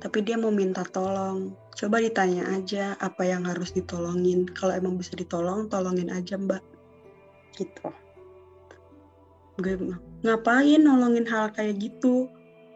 [0.03, 1.55] tapi dia mau minta tolong.
[1.73, 4.45] Coba ditanya aja apa yang harus ditolongin.
[4.51, 6.61] Kalau emang bisa ditolong tolongin aja mbak.
[7.57, 8.04] Gitu
[9.61, 9.75] gue
[10.27, 12.31] ngapain nolongin hal kayak gitu?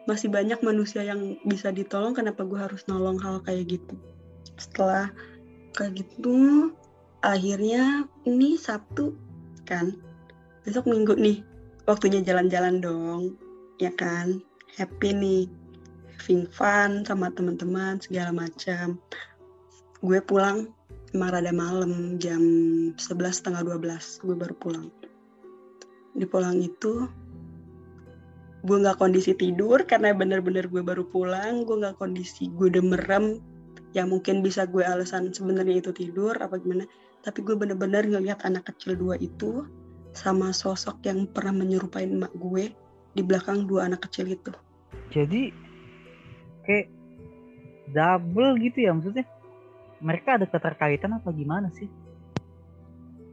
[0.06, 3.94] Masih banyak manusia yang bisa ditolong kenapa gue harus nolong hal kayak gitu?
[4.56, 5.10] Setelah
[5.76, 6.70] kayak gitu
[7.24, 9.14] akhirnya ini Sabtu
[9.66, 9.98] kan?
[10.62, 11.42] Besok minggu nih.
[11.88, 13.34] Waktunya jalan-jalan dong
[13.80, 14.38] ya kan?
[14.76, 15.44] Happy nih.
[16.18, 18.98] Having fun sama teman-teman segala macam.
[20.02, 20.68] Gue pulang
[21.16, 22.42] emang rada malam jam
[23.00, 23.00] 11
[23.32, 24.86] setengah 12 gue baru pulang
[26.18, 27.06] di pulang itu
[28.66, 33.38] gue nggak kondisi tidur karena bener-bener gue baru pulang gue nggak kondisi gue udah merem.
[33.96, 36.84] Yang mungkin bisa gue alasan sebenarnya itu tidur apa gimana
[37.24, 39.66] tapi gue bener-bener ngelihat anak kecil dua itu
[40.14, 42.74] sama sosok yang pernah menyerupai emak gue
[43.14, 44.52] di belakang dua anak kecil itu.
[45.10, 45.50] Jadi
[46.64, 46.86] kayak
[47.92, 49.26] double gitu ya maksudnya?
[49.98, 51.90] Mereka ada keterkaitan apa gimana sih?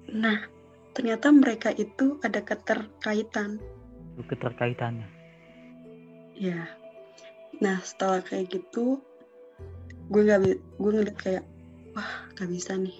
[0.09, 0.49] Nah
[0.95, 3.59] ternyata mereka itu ada keterkaitan.
[4.15, 5.07] Keterkaitannya.
[6.39, 6.71] Ya
[7.55, 8.99] nah setelah kayak gitu
[10.11, 11.43] gue nggak gue ngeliat kayak
[11.91, 12.95] wah nggak bisa nih.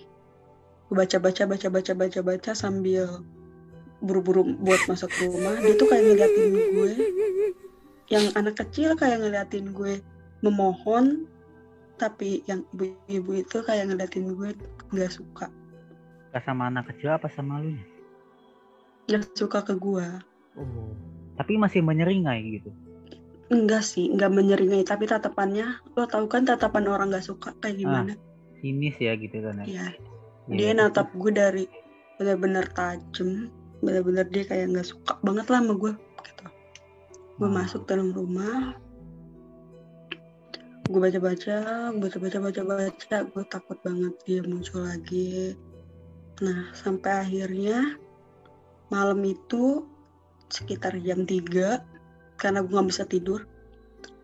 [0.91, 3.23] Gue baca baca baca baca baca baca sambil
[4.03, 5.55] buru-buru buat masuk rumah.
[5.63, 6.93] Dia tuh kayak ngeliatin gue.
[8.11, 10.03] Yang anak kecil kayak ngeliatin gue
[10.43, 11.25] memohon
[11.95, 14.51] tapi yang ibu-ibu itu kayak ngeliatin gue
[14.91, 15.47] nggak suka
[16.35, 17.79] Gak sama anak kecil apa sama lu
[19.07, 20.07] nggak suka ke gue
[20.59, 20.91] oh
[21.39, 22.75] tapi masih menyeringai gitu
[23.45, 27.79] Enggak sih, enggak menyeringai, tapi tatapannya, lo tau kan tatapan orang gak suka kayak ah,
[27.85, 28.13] gimana?
[28.17, 29.65] Ah, sinis ya gitu kan ya?
[29.69, 29.87] Iya.
[30.49, 31.69] Ya, dia natap gue dari
[32.17, 33.53] bener-bener tajam,
[33.85, 35.93] bener-bener dia kayak gak suka banget lah sama gue.
[36.25, 36.45] Gitu.
[37.37, 37.53] Gue ah.
[37.53, 38.73] masuk dalam rumah,
[40.89, 45.53] gue baca-baca, baca-baca, baca-baca, gue takut banget dia muncul lagi.
[46.43, 47.95] Nah, sampai akhirnya
[48.91, 49.87] malam itu
[50.51, 51.79] sekitar jam 3
[52.35, 53.47] karena gue gak bisa tidur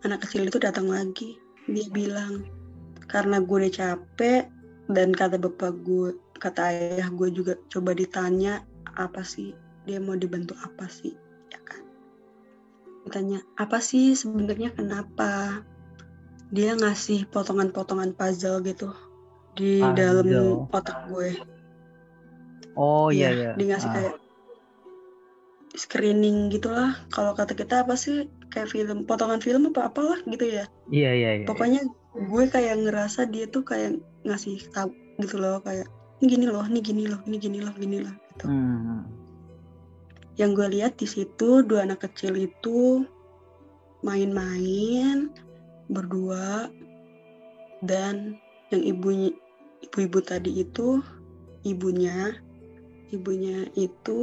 [0.04, 1.38] anak kecil itu datang lagi.
[1.70, 2.46] Dia bilang
[3.08, 4.50] karena gue udah capek
[4.92, 8.66] dan kata bapak gue kata ayah gue juga coba ditanya
[8.98, 9.54] apa sih?
[9.86, 11.14] Dia mau dibantu apa sih?
[11.54, 11.86] Ya kan?
[13.08, 15.62] Ditanya apa sih sebenarnya kenapa?
[16.52, 18.92] Dia ngasih potongan-potongan puzzle gitu
[19.56, 19.96] di puzzle.
[19.96, 20.28] dalam
[20.68, 21.40] otak gue
[22.76, 23.94] oh iya iya dia ngasih ah.
[23.96, 24.16] kayak
[25.76, 30.66] screening gitulah kalau kata kita apa sih kayak film potongan film apa apalah gitu ya
[30.92, 31.46] iya iya, iya.
[31.48, 33.96] pokoknya gue kayak ngerasa dia tuh kayak
[34.28, 34.92] ngasih tahu
[35.24, 35.88] gitu loh kayak
[36.20, 39.02] ini gini loh ini gini loh ini gini loh gini loh gitu hmm.
[40.36, 43.08] yang gue lihat di situ dua anak kecil itu
[44.04, 45.32] main-main
[45.88, 46.68] berdua
[47.82, 48.36] dan
[48.76, 49.32] yang ibunya
[49.82, 51.00] ibu-ibu tadi itu
[51.64, 52.38] ibunya
[53.12, 54.20] ibunya itu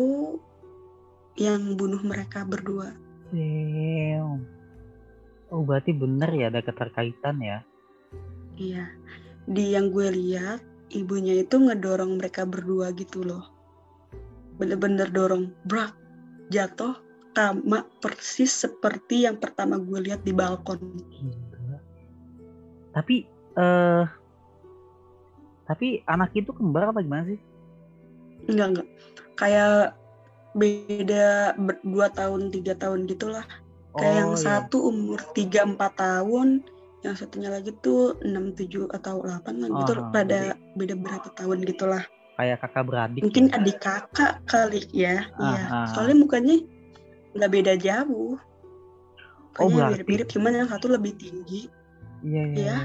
[1.38, 2.92] yang bunuh mereka berdua.
[3.30, 4.42] Damn.
[5.48, 7.58] Oh berarti bener ya ada keterkaitan ya?
[8.58, 8.84] Iya.
[9.48, 10.60] Di yang gue lihat
[10.92, 13.48] ibunya itu ngedorong mereka berdua gitu loh.
[14.58, 15.94] Bener-bener dorong, brak,
[16.50, 16.98] jatuh
[17.38, 20.82] sama persis seperti yang pertama gue lihat di balkon.
[22.90, 23.22] Tapi
[23.54, 24.04] eh uh,
[25.70, 27.38] tapi anak itu kembar apa gimana sih?
[28.48, 28.88] Enggak enggak.
[29.36, 29.94] Kayak
[30.56, 33.44] beda dua tahun tiga tahun gitulah
[33.94, 34.42] kayak oh, yang iya.
[34.42, 36.64] satu umur tiga empat tahun
[37.06, 40.40] yang satunya lagi tuh enam tujuh atau delapan kan gitu pada
[40.74, 42.02] beda berapa tahun gitulah
[42.34, 43.54] kayak kakak beradik mungkin ya?
[43.54, 45.86] adik kakak kali ya Ah, iya ah.
[45.94, 46.56] soalnya mukanya
[47.36, 48.34] nggak beda jauh
[49.58, 51.70] Oh, berarti- mirip-mirip cuman yang satu lebih tinggi
[52.22, 52.76] iya iya, Iya.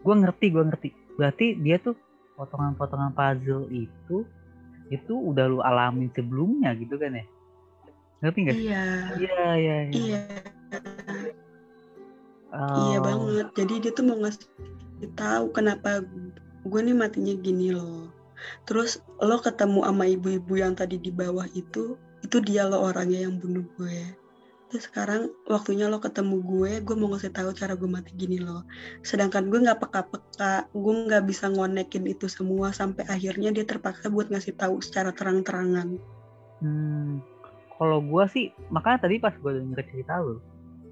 [0.00, 1.96] gue ngerti gue ngerti berarti dia tuh
[2.36, 4.24] potongan-potongan puzzle itu
[4.94, 7.24] itu udah lu alamin sebelumnya gitu kan ya?
[8.22, 8.64] Ngerti nggak sih?
[8.70, 8.84] iya.
[9.18, 9.92] Iya iya iya.
[9.92, 10.22] Iya.
[12.54, 13.46] Oh, iya banget.
[13.58, 14.46] Jadi dia tuh mau ngasih
[15.18, 16.06] tahu kenapa
[16.64, 18.08] gue nih matinya gini loh.
[18.64, 23.36] Terus lo ketemu sama ibu-ibu yang tadi di bawah itu itu dia lo orangnya yang
[23.36, 24.23] bunuh gue
[24.74, 28.66] terus sekarang waktunya lo ketemu gue gue mau ngasih tahu cara gue mati gini loh.
[29.06, 34.34] Sedangkan gue nggak peka-peka gue nggak bisa ngonekin itu semua sampai akhirnya dia terpaksa buat
[34.34, 35.94] ngasih tahu secara terang-terangan.
[36.58, 37.22] Hmm,
[37.78, 40.42] kalau gua sih makanya tadi pas gua denger cerita lu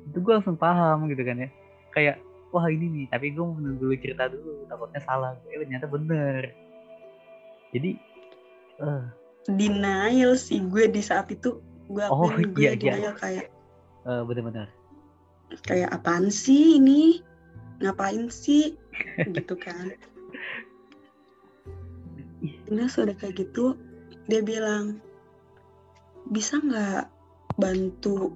[0.06, 1.50] itu gua langsung paham gitu kan ya.
[1.90, 2.16] Kayak
[2.54, 5.34] wah ini nih tapi gua mau nunggu dulu cerita dulu takutnya salah.
[5.50, 6.54] Eh ternyata bener.
[7.74, 7.90] Jadi
[8.78, 9.04] eh.
[9.42, 11.58] Denial sih gue di saat itu
[11.90, 12.94] gue Oh, akuin gue iya, iya.
[12.94, 13.50] denial kayak
[14.06, 14.70] eh, bener-bener
[15.60, 17.20] kayak apaan sih ini?
[17.84, 18.72] Ngapain sih?
[19.20, 19.92] Gitu kan.
[22.72, 23.76] Nah sudah kayak gitu
[24.30, 25.02] dia bilang
[26.32, 27.10] bisa nggak
[27.60, 28.32] bantu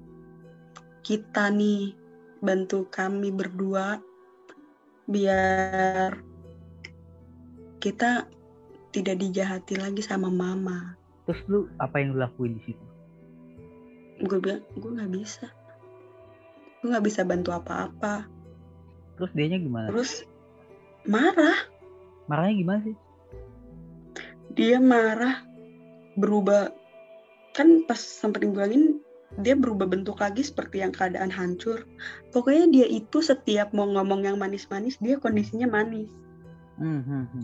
[1.01, 1.97] kita nih?
[2.37, 3.97] Bantu kami berdua
[5.09, 6.13] biar
[7.81, 8.29] kita
[8.93, 10.93] tidak dijahati lagi sama mama.
[11.25, 12.85] Terus lu apa yang lu lakuin di situ?
[14.21, 15.47] Gue bilang gue nggak bisa
[16.81, 18.29] gue nggak bisa bantu apa-apa.
[19.17, 19.87] Terus dianya gimana?
[19.89, 20.23] Terus
[21.09, 21.57] marah.
[22.29, 22.95] Marahnya gimana sih?
[24.53, 25.41] Dia marah
[26.17, 26.69] berubah.
[27.57, 29.01] Kan pas sampai bilangin
[29.41, 31.83] dia berubah bentuk lagi seperti yang keadaan hancur.
[32.31, 36.07] Pokoknya dia itu setiap mau ngomong yang manis-manis dia kondisinya manis.
[36.77, 37.43] Hmm, hmm.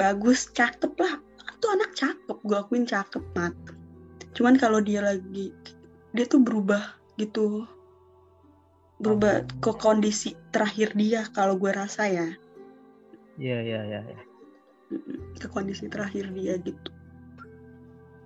[0.00, 1.20] bagus cakep lah.
[1.60, 3.52] Tuh anak cakep gue akuin cakep mat.
[4.32, 5.52] Cuman kalau dia lagi
[6.16, 7.68] dia tuh berubah gitu
[8.98, 12.28] berubah ke kondisi terakhir dia kalau gue rasa ya.
[13.34, 14.20] Iya iya iya iya.
[15.34, 16.90] ke kondisi terakhir dia gitu.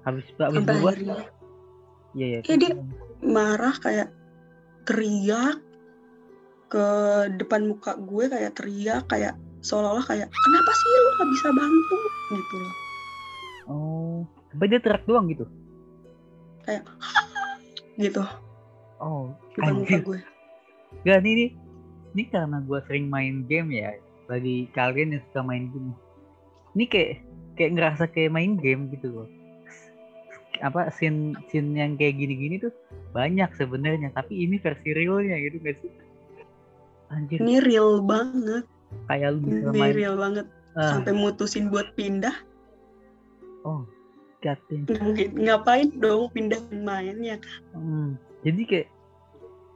[0.05, 1.25] Habis habis sampai berubah?
[2.13, 2.79] iya iya Kayak dia-
[3.25, 4.09] marah kayak
[4.85, 5.59] teriak
[6.69, 6.87] ke
[7.41, 11.97] depan muka gue kayak teriak kayak seolah-olah kayak kenapa sih lu nggak bisa bantu?
[12.29, 12.75] gitu loh.
[13.67, 14.17] Oh
[14.53, 15.49] sampai dia teriak doang gitu?
[17.99, 18.23] Gitu.
[19.01, 20.21] Oh depan muka gue
[21.07, 21.51] Gak nih nih
[22.17, 23.95] ini karena gue sering main game ya.
[24.27, 25.93] Bagi kalian yang suka main game.
[26.77, 27.13] Ini kayak
[27.57, 29.29] kayak ngerasa kayak main game gitu loh.
[30.59, 32.75] Apa scene scene yang kayak gini-gini tuh
[33.15, 34.11] banyak sebenarnya.
[34.13, 35.93] Tapi ini versi realnya gitu gak sih?
[37.15, 37.39] Anjir.
[37.41, 38.65] Ini real banget.
[39.09, 39.95] Kayak lu bisa ini main.
[39.95, 40.47] real banget.
[40.77, 42.35] Ah, sampai mutusin buat pindah.
[43.65, 43.85] Oh
[44.43, 44.87] damn.
[45.03, 45.29] mungkin.
[45.35, 47.43] Ngapain dong pindah mainnya
[47.75, 48.15] Hmm,
[48.47, 48.89] jadi kayak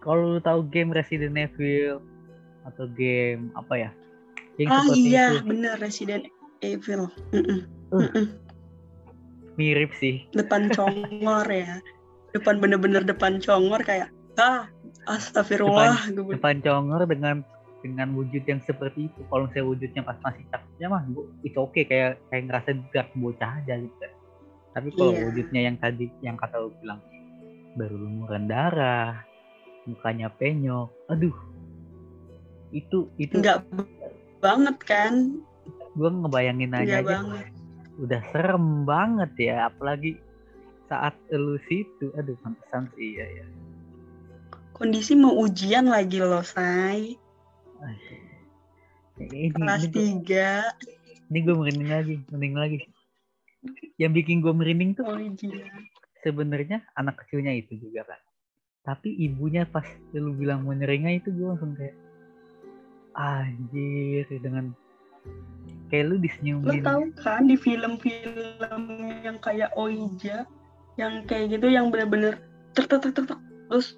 [0.03, 2.03] kalau lu tahu game Resident Evil
[2.67, 3.91] atau game apa ya?
[4.59, 5.47] Yang ah iya itu.
[5.47, 6.25] bener Resident
[6.61, 7.09] Evil.
[7.95, 8.27] Uh.
[9.57, 10.27] Mirip sih.
[10.35, 11.79] Depan congor ya.
[12.35, 14.11] Depan bener-bener depan congor kayak
[14.41, 14.67] ah
[15.05, 16.37] astagfirullah gue bilang.
[16.41, 17.37] depan congor dengan
[17.83, 19.21] dengan wujud yang seperti itu.
[19.29, 21.03] Kalau misalnya wujudnya pas masih cakepnya mah
[21.43, 24.07] itu oke kayak kayak ngerasa gerak bocah aja gitu.
[24.73, 25.23] Tapi kalau Iya.
[25.29, 27.01] wujudnya yang tadi yang kata lu bilang
[27.77, 29.25] baru lumuran darah
[29.89, 30.91] mukanya penyok.
[31.11, 31.35] Aduh.
[32.73, 33.67] Itu itu Enggak
[34.41, 35.43] banget kan?
[35.93, 37.21] Gue ngebayangin aja, aja.
[37.21, 37.47] banget.
[38.01, 40.17] Udah serem banget ya apalagi
[40.89, 42.09] saat lu situ.
[42.17, 43.47] Aduh pantesan sih iya ya
[44.83, 47.15] kondisi mau ujian lagi loh say.
[49.23, 52.79] Ini, kelas ini, gua- 3 ini gue merinding lagi merinding lagi.
[53.95, 55.71] Yang bikin gue merinding tuh oh ujian
[56.27, 58.21] sebenarnya anak kecilnya itu juga kan
[58.83, 61.95] tapi ibunya pas lu bilang mau nyeringai itu gue langsung kayak
[63.15, 64.75] anjir dengan
[65.87, 68.83] kayak lu lo disenyumin tau kan di film-film
[69.23, 70.49] yang kayak Oija
[70.99, 72.43] yang kayak gitu yang bener-bener
[72.75, 73.15] tek tek.
[73.71, 73.97] terus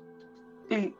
[0.68, 0.92] eh,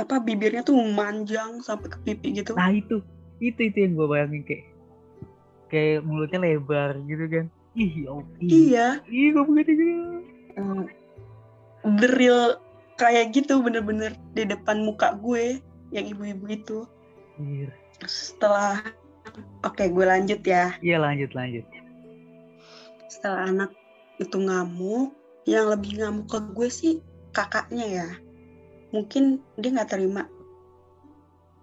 [0.00, 2.52] apa bibirnya tuh manjang sampai ke pipi gitu.
[2.56, 3.00] Nah itu.
[3.38, 4.64] Itu itu yang gue bayangin kayak
[5.68, 7.46] kayak mulutnya lebar gitu kan.
[7.76, 8.08] Ih
[8.40, 9.04] ih, iya.
[9.06, 9.94] Ih gue begitu gitu
[11.86, 12.58] the real
[12.96, 15.60] kayak gitu bener-bener di depan muka gue
[15.92, 16.78] yang ibu-ibu itu.
[17.36, 17.68] Anjir.
[18.04, 18.80] setelah
[19.64, 20.76] oke gue lanjut ya.
[20.80, 21.64] Iya lanjut lanjut.
[23.08, 23.70] Setelah anak
[24.20, 25.12] itu ngamuk
[25.44, 26.94] yang lebih ngamuk ke gue sih
[27.32, 28.08] kakaknya ya.
[28.92, 30.28] Mungkin dia nggak terima.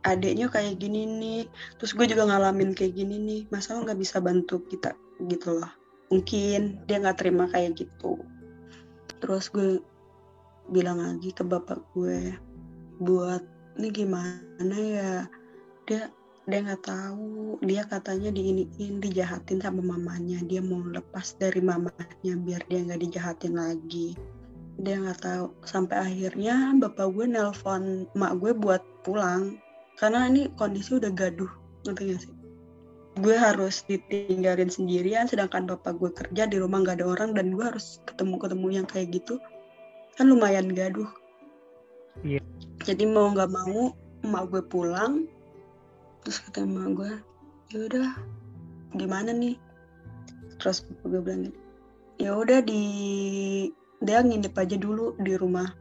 [0.03, 1.41] Adiknya kayak gini nih.
[1.81, 3.41] Terus gue juga ngalamin kayak gini nih.
[3.49, 4.93] Masa lo nggak bisa bantu kita
[5.29, 5.71] gitu loh.
[6.13, 8.21] Mungkin dia nggak terima kayak gitu.
[9.21, 9.79] Terus gue
[10.71, 12.35] bilang lagi ke bapak gue
[13.03, 13.43] buat
[13.79, 15.13] ini gimana ya?
[15.89, 16.07] Dia
[16.43, 17.57] dia nggak tahu.
[17.63, 20.43] Dia katanya diiniin dijahatin sama mamanya.
[20.43, 24.13] Dia mau lepas dari mamanya biar dia nggak dijahatin lagi.
[24.79, 25.45] Dia nggak tahu.
[25.63, 29.57] Sampai akhirnya bapak gue nelpon mak gue buat pulang.
[29.97, 31.49] Karena ini kondisi udah gaduh
[31.85, 32.33] ngerti gak sih?
[33.21, 37.61] Gue harus ditinggalin sendirian sedangkan bapak gue kerja di rumah nggak ada orang dan gue
[37.61, 39.37] harus ketemu ketemu yang kayak gitu
[40.15, 41.09] kan lumayan gaduh
[42.21, 42.39] Iya.
[42.85, 45.25] jadi mau nggak mau emak gue pulang
[46.21, 47.11] terus kata emak gue
[47.73, 48.09] ya udah
[48.93, 49.57] gimana nih
[50.61, 51.49] terus gue bilang
[52.21, 52.83] ya udah di
[54.05, 55.73] dia nginep aja dulu di rumah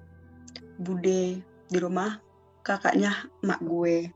[0.81, 2.17] bude di rumah
[2.65, 3.13] kakaknya
[3.45, 4.09] emak gue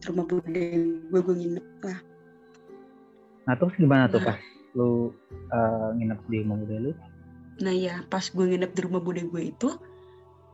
[0.00, 0.64] di rumah bude
[1.12, 2.00] gue gue nginep lah
[3.44, 4.32] Nah terus gimana tuh Nah.
[4.32, 4.40] pas
[4.76, 5.12] lu
[5.52, 6.92] eh, nginep di rumah bude lu?
[7.58, 9.70] Nah ya pas gue nginep di rumah bude gue itu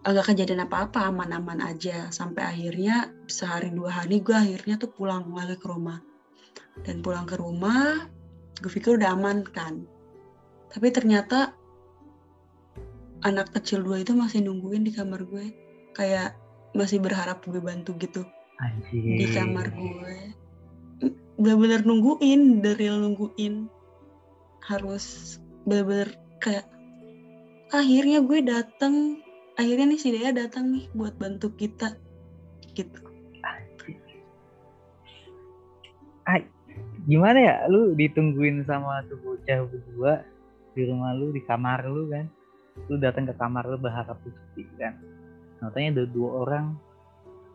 [0.04, 2.08] agak kejadian apa-apa aman-aman aja.
[2.12, 6.00] Sampai akhirnya sehari dua hari gue akhirnya tuh pulang lagi ke rumah.
[6.84, 8.04] Dan pulang ke rumah
[8.60, 9.84] gue pikir udah aman kan.
[10.72, 11.56] Tapi ternyata
[13.24, 15.52] anak kecil dua itu masih nungguin di kamar gue.
[15.96, 16.36] Kayak
[16.76, 18.24] masih berharap gue bantu gitu.
[18.54, 19.18] Anjir.
[19.18, 20.16] di kamar gue.
[21.40, 23.66] Bener-bener nungguin dari nungguin.
[24.62, 25.36] Harus
[25.66, 26.73] bener-bener kayak
[27.74, 29.18] akhirnya gue datang
[29.58, 31.98] akhirnya nih si Dea datang nih buat bantu kita.
[32.74, 32.98] Gitu.
[36.26, 36.46] Ay,
[37.06, 37.54] gimana ya?
[37.70, 40.12] Lu ditungguin sama tuh bocah berdua
[40.74, 42.26] di rumah lu di kamar lu kan?
[42.90, 44.30] Lu datang ke kamar lu berharap lu
[44.78, 44.98] kan?
[45.62, 46.66] Katanya ada dua orang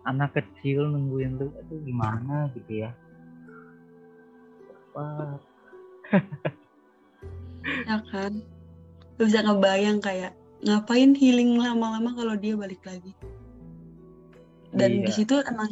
[0.08, 1.52] anak kecil nungguin lu.
[1.68, 2.92] Itu gimana gitu ya?
[4.96, 5.38] Wah,
[7.86, 8.42] ya kan
[9.20, 10.32] lu bisa ngebayang kayak
[10.64, 13.12] ngapain healing lama-lama kalau dia balik lagi?
[14.72, 15.06] Dan Iya.
[15.06, 15.72] di situ emang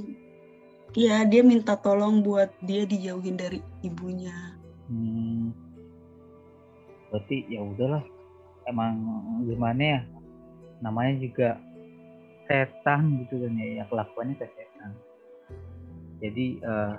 [0.98, 4.36] ya dia minta tolong buat dia dijauhin dari ibunya.
[4.92, 5.56] Hmm,
[7.08, 8.04] berarti ya udahlah
[8.68, 9.00] emang
[9.48, 10.02] gimana ya
[10.84, 11.50] namanya juga
[12.48, 14.92] setan gitu kan ya, ya kelakuannya kayak setan.
[16.20, 16.96] Jadi eh,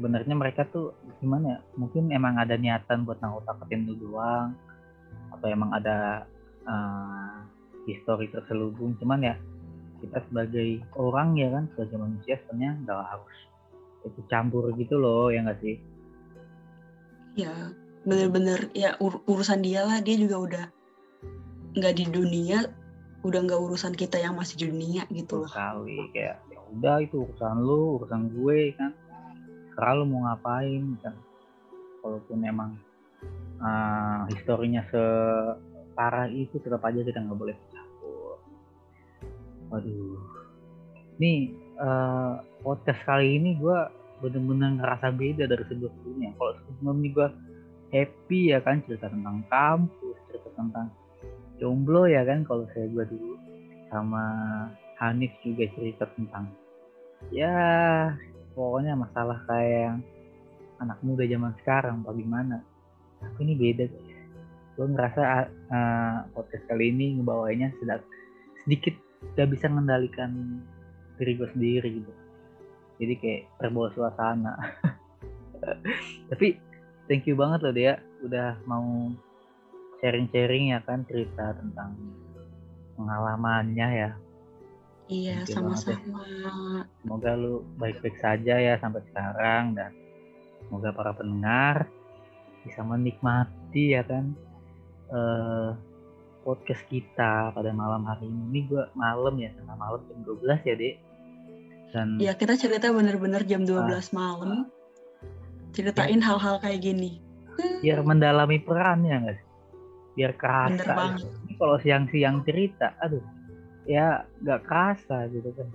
[0.00, 4.56] sebenarnya mereka tuh gimana ya mungkin emang ada niatan buat nakut-nakutin lu doang
[5.40, 6.28] atau emang ada
[6.68, 7.36] eh,
[7.88, 8.92] histori terselubung.
[9.00, 9.34] Cuman ya
[10.04, 13.36] kita sebagai orang ya kan sebagai manusia sebenarnya nggak harus
[14.04, 15.80] ikut campur gitu loh ya nggak sih?
[17.40, 17.72] Ya
[18.04, 18.68] bener-bener.
[18.76, 20.04] Ya ur- urusan dia lah.
[20.04, 20.64] Dia juga udah
[21.80, 22.68] nggak di dunia
[23.20, 25.50] udah nggak urusan kita yang masih di dunia gitu loh.
[25.52, 28.92] Kali kayak ya udah itu urusan lu urusan gue kan.
[29.80, 31.16] Lu mau ngapain kan.
[32.04, 32.76] Walaupun emang
[33.60, 38.36] ah, historinya separah itu tetap aja kita nggak boleh campur.
[39.70, 40.20] Waduh.
[41.20, 42.32] Nih eh,
[42.64, 43.78] podcast kali ini gue
[44.20, 46.32] bener-bener ngerasa beda dari sebelumnya.
[46.36, 47.28] Kalau sebelumnya gue
[47.90, 50.88] happy ya kan cerita tentang kampus cerita tentang
[51.60, 53.36] jomblo ya kan kalau saya gue dulu.
[53.90, 54.24] Sama
[55.00, 56.52] Hanif juga cerita tentang
[57.28, 57.52] ya
[58.56, 60.00] pokoknya masalah kayak
[60.80, 62.64] anak muda zaman sekarang bagaimana
[63.20, 63.84] tapi ini beda
[64.80, 65.22] gue ngerasa
[65.68, 68.00] uh, podcast kali ini ngebawainya sedang
[68.64, 68.96] sedikit
[69.36, 70.64] gak bisa mengendalikan
[71.20, 72.12] diri gue sendiri gitu.
[72.96, 74.56] Jadi kayak terbawa suasana.
[76.32, 76.56] Tapi
[77.04, 79.12] thank you banget loh dia udah mau
[80.00, 81.92] sharing-sharing ya kan cerita tentang
[82.96, 84.10] pengalamannya ya.
[85.10, 85.52] Iya ya.
[85.52, 86.24] sama-sama.
[87.04, 89.92] Semoga lu baik-baik saja ya sampai sekarang dan
[90.64, 91.84] semoga para pendengar
[92.66, 94.36] bisa menikmati ya kan
[95.10, 95.70] eh
[96.40, 98.42] podcast kita pada malam hari ini.
[98.48, 100.96] Ini gua malam ya, tengah malam jam 12 ya, Dek.
[101.90, 104.70] Dan ya kita cerita bener-bener jam 12 malam
[105.74, 107.18] ceritain hal-hal kayak gini
[107.80, 109.48] biar mendalami perannya nggak sih?
[110.18, 110.70] Biar kerasa.
[110.74, 113.24] bener banget Ini kalau siang-siang cerita, aduh,
[113.88, 115.68] ya nggak kerasa gitu kan.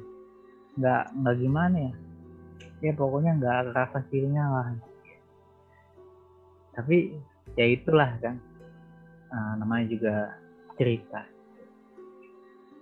[0.75, 1.93] Nggak nggak gimana ya?
[2.83, 4.67] Ya pokoknya nggak kerasa feelnya lah.
[6.75, 7.15] Tapi
[7.55, 8.35] ya itulah kan.
[9.31, 10.15] Nah, namanya juga
[10.75, 11.23] cerita.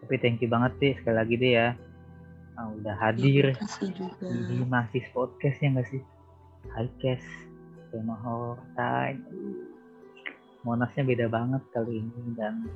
[0.03, 1.69] Tapi thank you banget sih sekali lagi deh ya.
[2.53, 3.57] Ah, udah hadir
[4.21, 6.01] di Masis Podcast ya nggak sih?
[6.69, 7.23] Hai Kes,
[7.89, 9.25] tema horror time.
[10.61, 12.69] Monasnya beda banget kali ini dan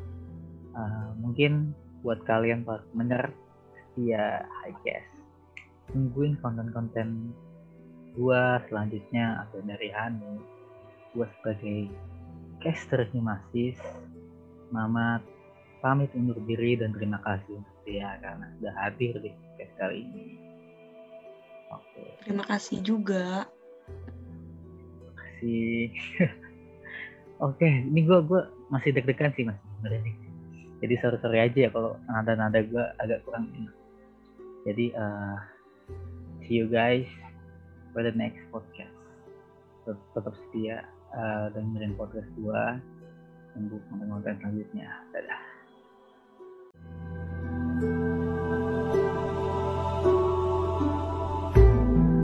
[0.74, 3.30] uh, mungkin buat kalian para pendengar
[3.76, 5.06] setia Hai Kes.
[5.94, 7.32] Tungguin konten-konten
[8.18, 10.57] gua selanjutnya atau dari Hani
[11.18, 11.80] gue sebagai
[12.62, 13.82] caster Himasis
[14.70, 15.26] Mamat
[15.82, 20.26] pamit undur diri dan terima kasih untuk dia karena sudah hadir di podcast kali ini.
[21.72, 22.04] Oke.
[22.26, 23.48] Terima kasih juga.
[24.92, 25.82] Terima kasih.
[27.48, 28.42] Oke ini gue gue
[28.74, 29.58] masih deg-degan sih mas
[30.78, 33.74] jadi sorry sorry aja ya kalau nada nada gue agak kurang enak.
[34.68, 35.38] Jadi uh,
[36.46, 37.08] see you guys
[37.94, 38.94] for the next podcast.
[39.88, 42.64] Tetap setia uh, dengerin podcast gue
[43.56, 44.90] tunggu konten-konten selanjutnya.
[45.16, 45.42] Dadah